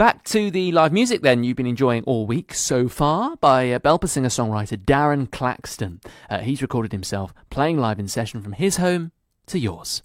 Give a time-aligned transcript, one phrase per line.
[0.00, 3.78] Back to the live music then you've been enjoying all week so far by uh,
[3.80, 6.00] Belper singer songwriter Darren Claxton.
[6.30, 9.12] Uh, he's recorded himself playing live in session from his home
[9.44, 10.02] to yours.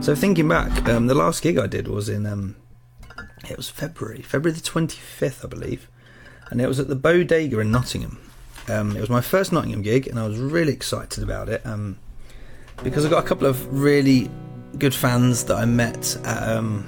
[0.00, 2.56] So thinking back, um, the last gig I did was in um,
[3.46, 5.90] it was February, February the twenty fifth, I believe,
[6.48, 8.26] and it was at the Bodega in Nottingham.
[8.70, 11.98] Um, it was my first Nottingham gig, and I was really excited about it um,
[12.82, 14.30] because I got a couple of really
[14.78, 16.86] good fans that I met at um,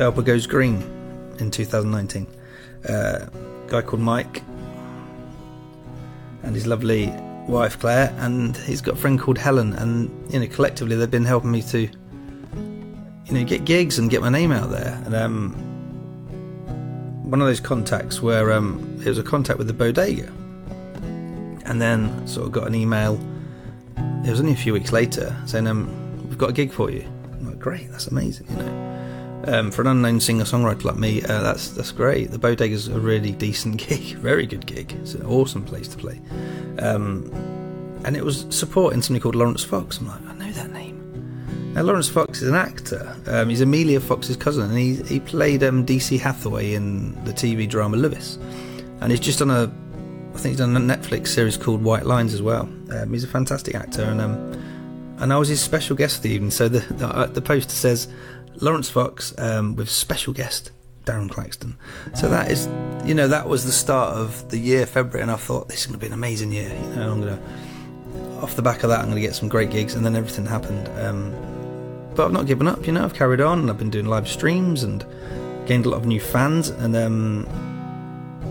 [0.00, 0.76] Belper Goes Green
[1.40, 2.26] in 2019.
[2.88, 3.30] Uh, a
[3.68, 4.42] guy called Mike
[6.42, 7.08] and his lovely
[7.46, 11.26] wife Claire, and he's got a friend called Helen, and you know collectively they've been
[11.26, 15.02] helping me to you know get gigs and get my name out there.
[15.04, 15.52] And um,
[17.22, 20.28] one of those contacts where um, it was a contact with the bodega,
[21.66, 23.20] and then sort of got an email.
[24.24, 27.06] It was only a few weeks later saying, um, "We've got a gig for you."
[27.32, 28.99] I'm like, "Great, that's amazing," you know.
[29.46, 32.30] Um, for an unknown singer-songwriter like me, uh, that's that's great.
[32.30, 34.92] The Bodega's a really decent gig, very good gig.
[35.00, 36.20] It's an awesome place to play,
[36.78, 37.30] um,
[38.04, 39.98] and it was supporting somebody called Laurence Fox.
[39.98, 41.72] I'm like, I know that name.
[41.72, 43.16] Now Laurence Fox is an actor.
[43.26, 47.68] Um, he's Amelia Fox's cousin, and he he played um, DC Hathaway in the TV
[47.68, 48.38] drama Lewis,
[49.00, 49.72] and he's just done a,
[50.34, 52.68] I think he's done a Netflix series called White Lines as well.
[52.90, 54.34] Um, he's a fantastic actor, and um,
[55.20, 56.50] and I was his special guest for the evening.
[56.50, 58.08] So the the, uh, the poster says
[58.60, 60.70] Laurence Fox um, with special guest
[61.04, 61.76] Darren Claxton.
[62.14, 62.68] So that is,
[63.04, 65.86] you know, that was the start of the year February, and I thought this is
[65.86, 66.68] going to be an amazing year.
[66.68, 69.48] You know, I'm going to, off the back of that, I'm going to get some
[69.48, 70.88] great gigs, and then everything happened.
[70.98, 71.34] Um,
[72.14, 72.86] but I've not given up.
[72.86, 75.04] You know, I've carried on, and I've been doing live streams and
[75.66, 77.46] gained a lot of new fans, and um,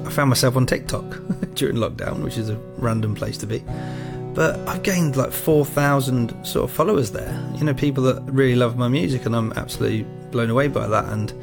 [0.06, 1.04] I found myself on TikTok
[1.54, 3.64] during lockdown, which is a random place to be
[4.34, 7.38] but I've gained like 4,000 sort of followers there.
[7.56, 11.06] You know, people that really love my music, and I'm absolutely blown away by that.
[11.06, 11.34] And,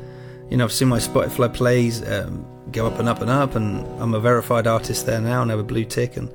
[0.51, 3.85] you know, I've seen my Spotify plays um, go up and up and up, and
[4.01, 6.17] I'm a verified artist there now and have a blue tick.
[6.17, 6.33] And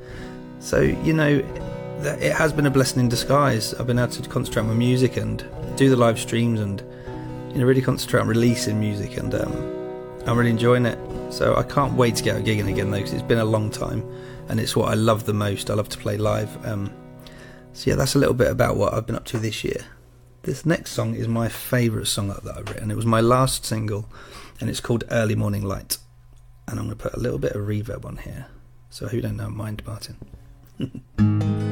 [0.59, 1.43] so, you know,
[2.03, 3.73] it has been a blessing in disguise.
[3.75, 5.43] I've been able to concentrate on my music and
[5.77, 6.81] do the live streams and,
[7.51, 9.17] you know, really concentrate on releasing music.
[9.17, 9.53] And um,
[10.25, 10.97] I'm really enjoying it.
[11.31, 13.69] So I can't wait to get out gigging again, though, because it's been a long
[13.69, 14.03] time
[14.49, 15.69] and it's what I love the most.
[15.69, 16.65] I love to play live.
[16.65, 16.91] Um,
[17.73, 19.85] so yeah, that's a little bit about what I've been up to this year.
[20.43, 22.91] This next song is my favourite song that I've written.
[22.91, 24.09] It was my last single,
[24.59, 25.97] and it's called Early Morning Light.
[26.67, 28.47] And I'm going to put a little bit of reverb on here,
[28.89, 30.17] so who don't know, mind Martin.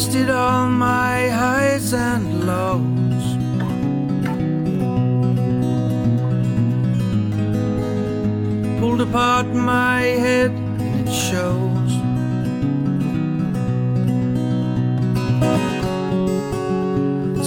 [0.00, 3.26] Wasted all my highs and lows.
[8.80, 11.92] Pulled apart my head and it shows.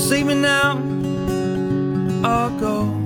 [0.08, 0.78] Save me now
[2.24, 3.03] or go.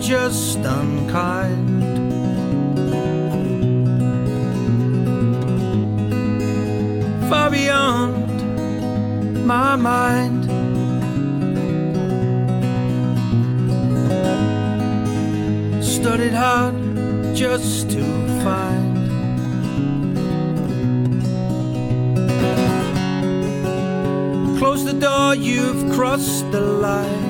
[0.00, 1.82] Just unkind.
[7.28, 8.26] Far beyond
[9.46, 10.44] my mind.
[15.82, 16.74] Studied hard
[17.34, 18.02] just to
[18.44, 18.96] find.
[24.58, 27.25] Close the door, you've crossed the line.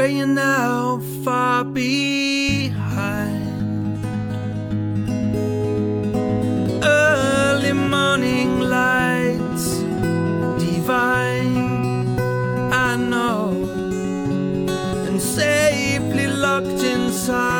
[0.00, 1.92] Where you're now far behind.
[6.82, 9.66] Early morning lights,
[10.64, 12.18] divine,
[12.72, 13.50] I know,
[15.06, 17.59] and safely locked inside.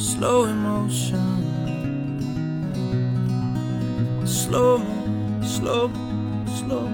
[0.00, 1.30] Slow emotion,
[4.24, 4.80] slow
[5.42, 5.90] slow,
[6.46, 6.88] slow,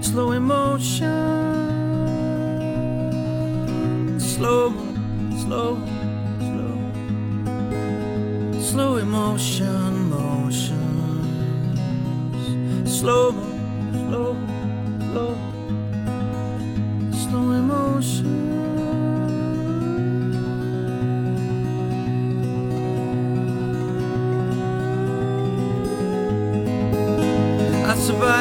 [0.00, 1.10] slow emotion,
[4.18, 4.72] slow
[5.46, 5.78] slow,
[6.38, 6.76] slow,
[8.60, 10.82] slow emotion, motion.
[12.86, 13.32] Slow,
[13.92, 14.36] slow,
[15.12, 15.45] slow, slow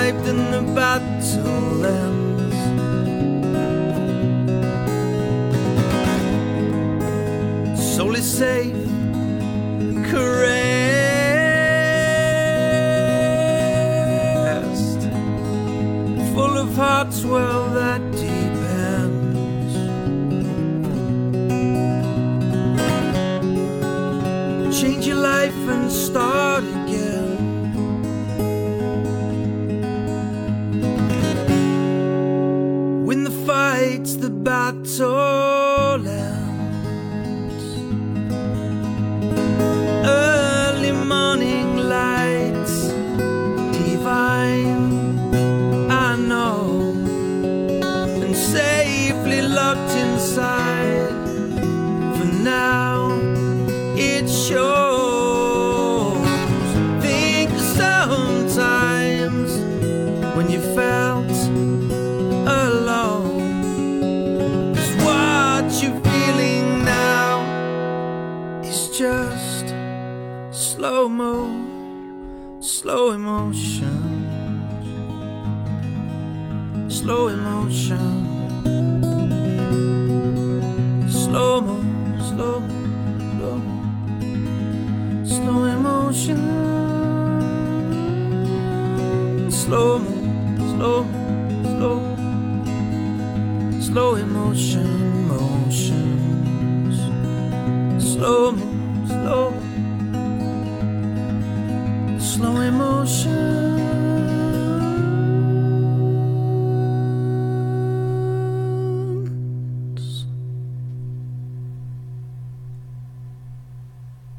[0.06, 2.56] survived in the battle ends.
[7.96, 8.90] Solely safe,
[10.10, 10.62] caressed
[16.34, 18.35] full of hearts, well, that depends.
[34.72, 36.34] The.
[40.04, 42.88] Early morning lights,
[43.78, 45.20] divine.
[45.92, 46.94] I know,
[48.24, 51.14] and safely locked inside.
[52.18, 53.10] For now,
[53.96, 54.85] it shows.
[70.86, 71.50] Slow mo,
[72.62, 74.06] slow emotion
[76.86, 78.14] slow emotion.
[81.10, 81.78] Slow mo,
[82.22, 82.62] slow,
[83.34, 83.62] slow,
[85.26, 86.42] slow emotion.
[89.50, 90.14] Slow mo,
[90.70, 91.00] slow,
[91.66, 91.98] slow,
[93.82, 94.90] slow emotion,
[95.30, 96.98] motions.
[97.98, 98.75] Slow mo,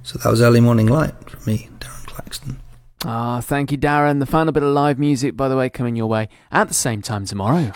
[0.06, 2.60] So that was Early Morning Light from me, Darren Claxton.
[3.04, 4.20] Ah, thank you, Darren.
[4.20, 7.02] The final bit of live music, by the way, coming your way at the same
[7.02, 7.72] time tomorrow.